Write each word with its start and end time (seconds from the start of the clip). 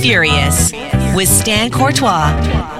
Furious 0.00 0.72
with 1.14 1.28
Stan 1.28 1.70
Courtois. 1.70 2.79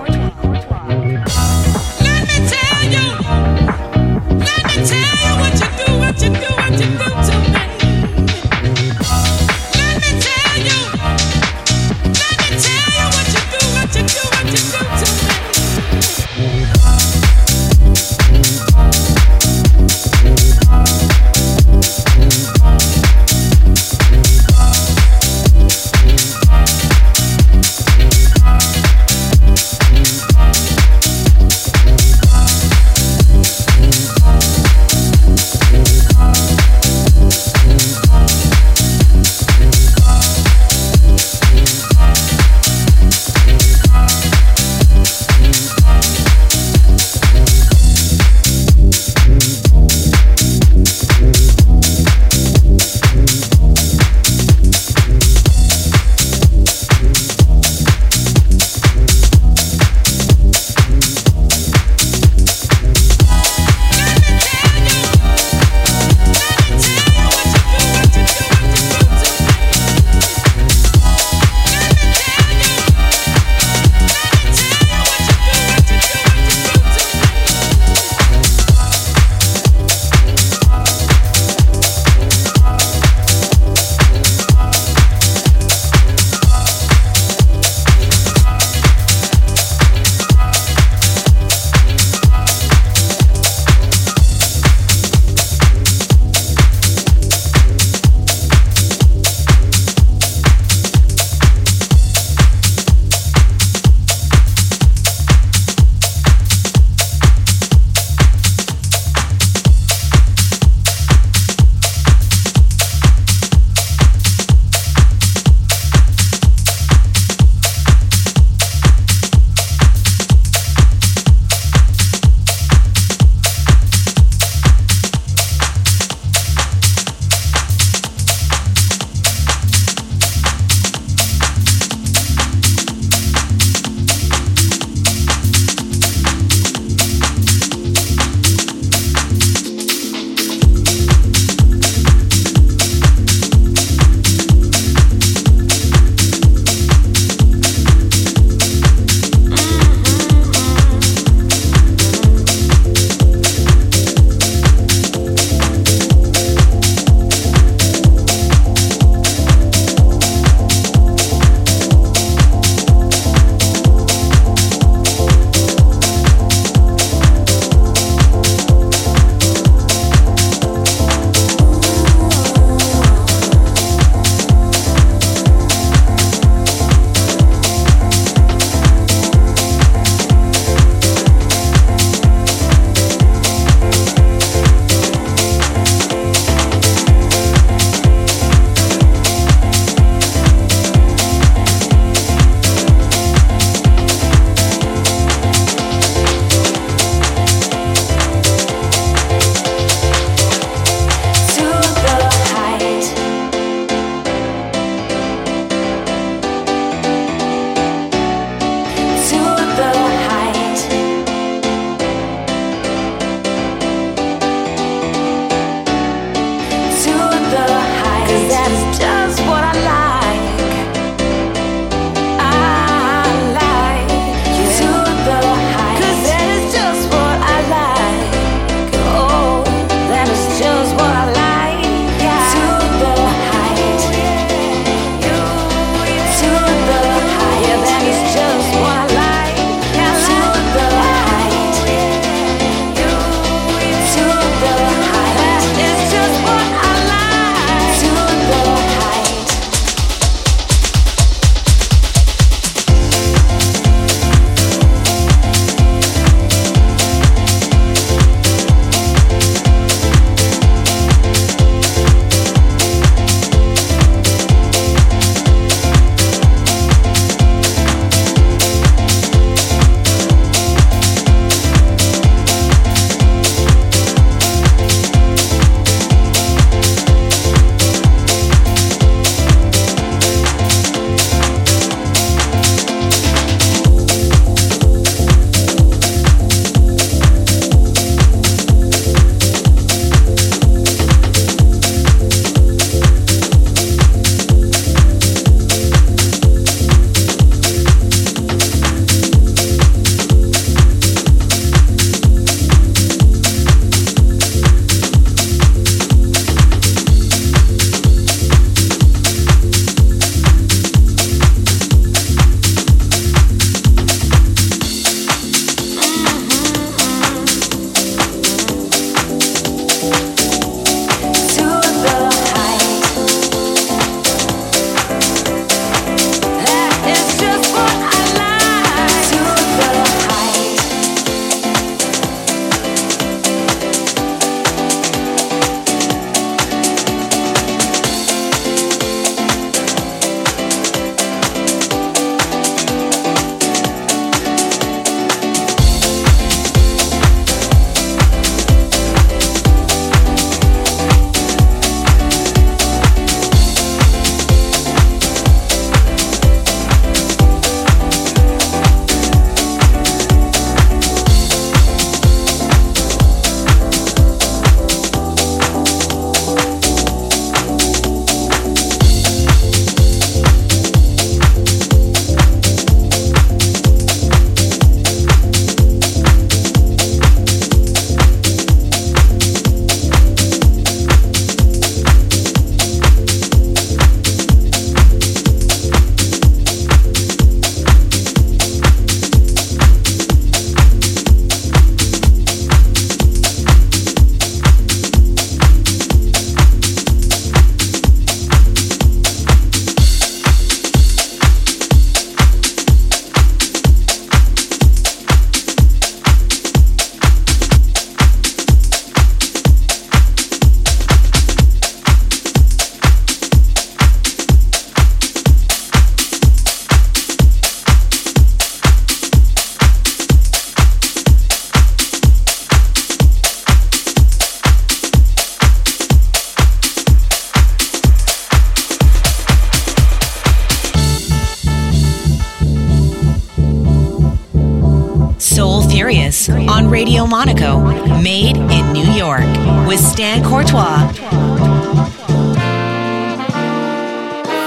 On 436.02 436.88
Radio 436.88 437.26
Monaco, 437.26 437.78
made 438.22 438.56
in 438.56 438.92
New 438.94 439.04
York, 439.12 439.44
with 439.86 440.00
Stan 440.00 440.42
Courtois. 440.42 441.06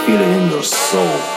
Feel 0.05 0.21
in 0.21 0.51
your 0.51 0.61
soul. 0.61 1.32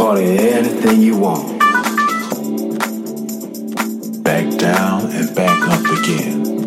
call 0.00 0.16
it 0.16 0.40
anything 0.40 1.02
you 1.02 1.14
want. 1.14 1.58
Back 4.24 4.46
down 4.58 5.04
and 5.12 5.34
back 5.34 5.60
up 5.74 5.84
again. 5.98 6.64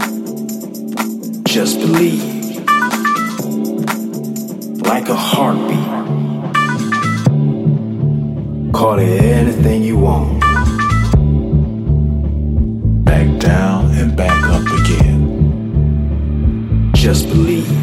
Just 1.43 1.79
believe. 1.79 2.23
Like 4.85 5.09
a 5.09 5.15
heartbeat. 5.15 5.87
Call 8.71 8.99
it 8.99 9.23
anything 9.39 9.81
you 9.81 9.97
want. 9.97 10.39
Back 13.03 13.39
down 13.39 13.89
and 13.97 14.15
back 14.15 14.43
up 14.43 14.67
again. 14.79 16.91
Just 16.93 17.27
believe. 17.29 17.82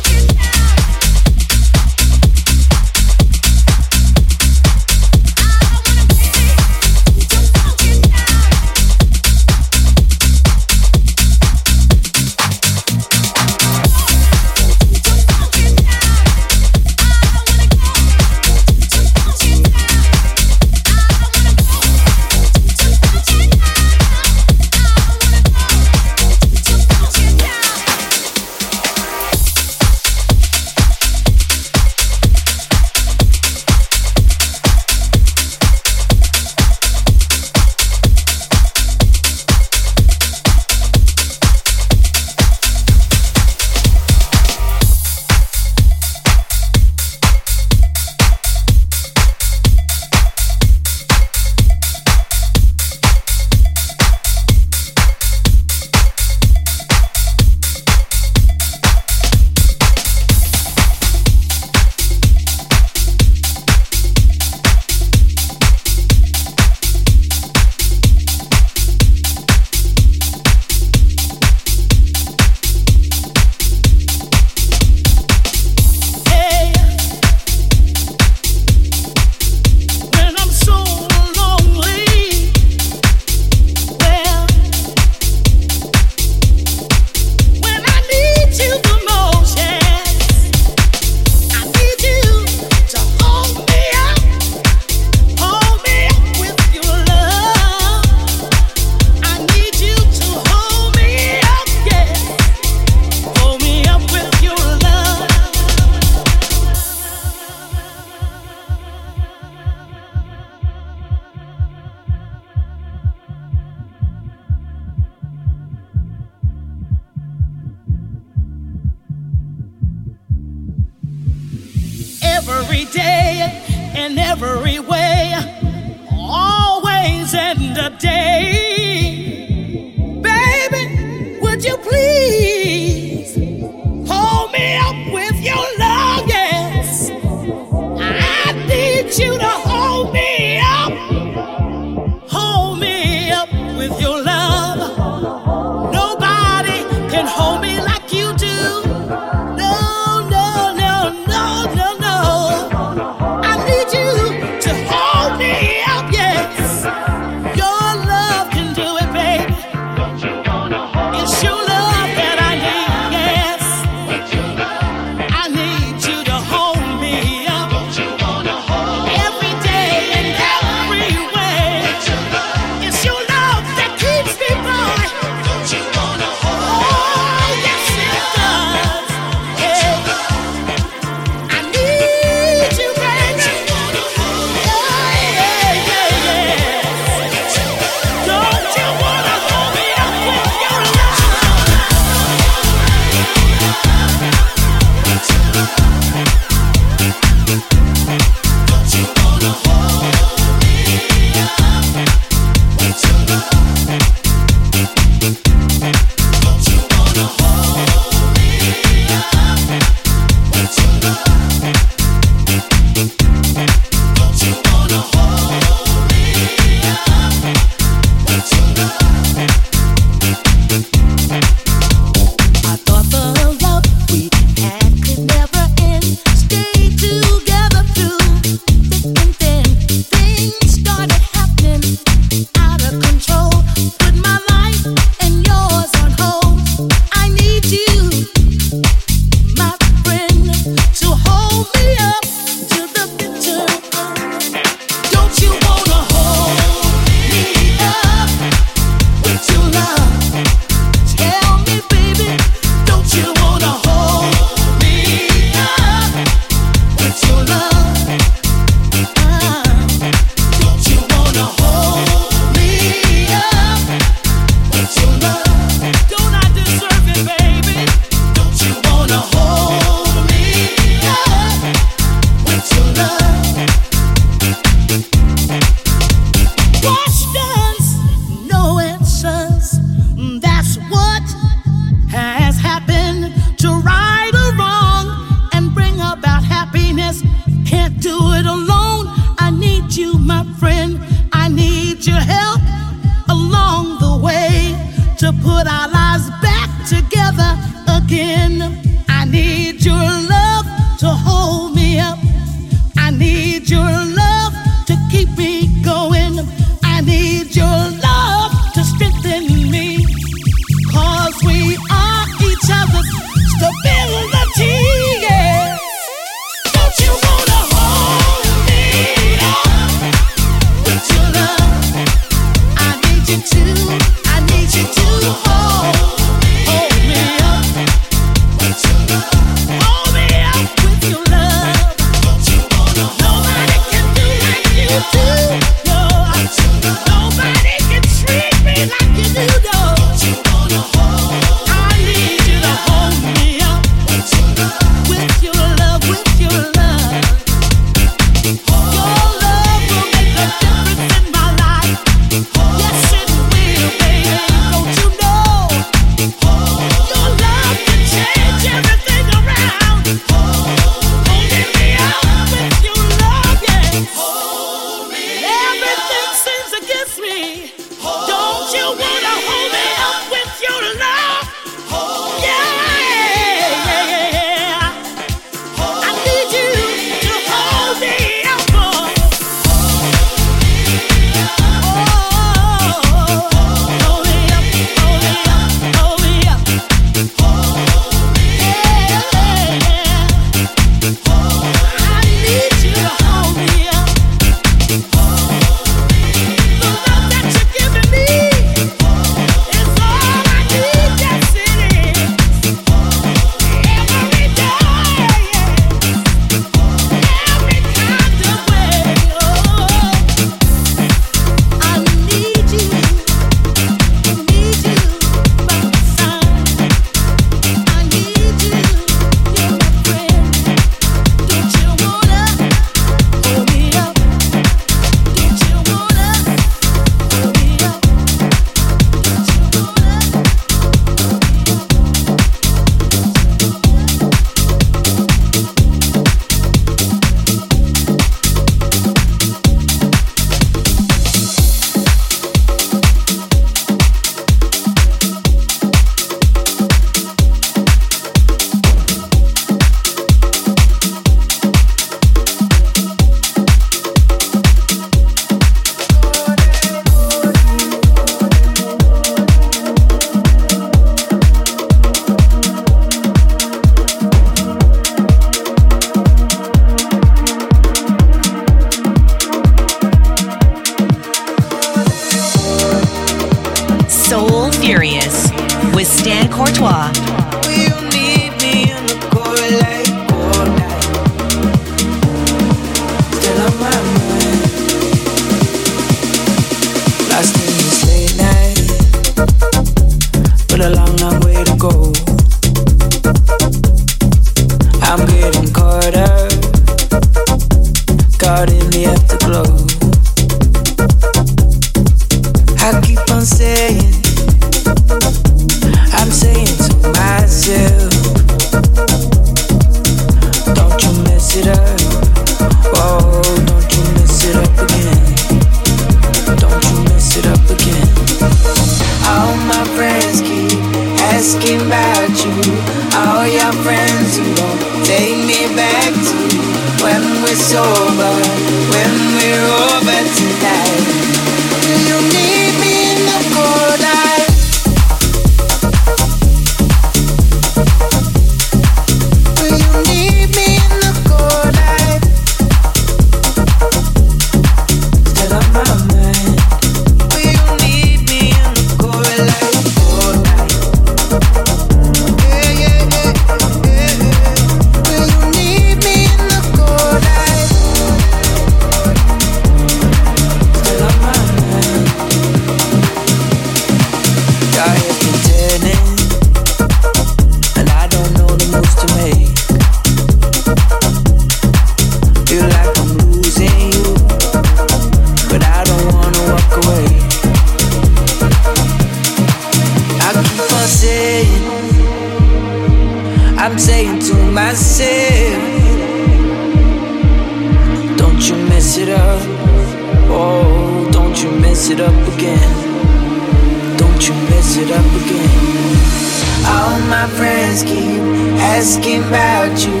asking 598.76 599.22
about 599.22 599.74
you. 599.86 600.00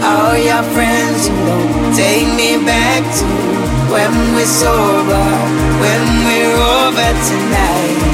All 0.00 0.36
your 0.38 0.62
friends 0.74 1.26
who 1.26 1.34
don't 1.44 1.96
take 1.96 2.28
me 2.38 2.64
back 2.64 3.02
to 3.18 3.26
when 3.92 4.12
we're 4.34 4.46
sober, 4.46 5.26
when 5.82 6.02
we're 6.26 6.56
over 6.78 7.10
tonight. 7.28 8.11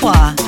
Courtois. 0.00 0.41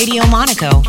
Radio 0.00 0.26
Monaco, 0.28 0.79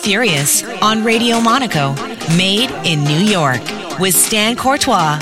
Furious 0.00 0.64
on 0.80 1.04
Radio 1.04 1.40
Monaco, 1.40 1.94
made 2.36 2.70
in 2.84 3.04
New 3.04 3.18
York 3.18 3.60
with 3.98 4.14
Stan 4.14 4.56
Courtois. 4.56 5.18